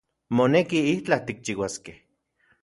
Moneki 0.39 0.79
itlaj 0.93 1.21
tikchiuaskej 1.27 2.01